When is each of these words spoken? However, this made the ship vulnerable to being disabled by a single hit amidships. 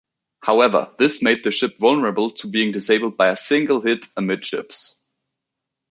However, 0.41 0.95
this 0.97 1.21
made 1.21 1.43
the 1.43 1.51
ship 1.51 1.77
vulnerable 1.77 2.31
to 2.31 2.47
being 2.47 2.71
disabled 2.71 3.17
by 3.17 3.27
a 3.29 3.37
single 3.37 3.81
hit 3.81 4.07
amidships. 4.17 4.97